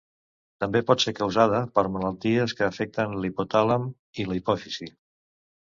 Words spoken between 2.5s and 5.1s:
que afecten l'hipotàlem i la hipòfisi.